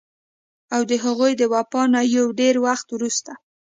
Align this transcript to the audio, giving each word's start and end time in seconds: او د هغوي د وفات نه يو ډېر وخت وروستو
او 0.75 0.81
د 0.89 0.91
هغوي 1.03 1.33
د 1.37 1.41
وفات 1.53 1.87
نه 1.93 2.01
يو 2.15 2.25
ډېر 2.39 2.55
وخت 2.65 2.87
وروستو 2.91 3.33